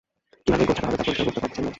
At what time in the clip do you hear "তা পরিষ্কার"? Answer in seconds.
0.99-1.25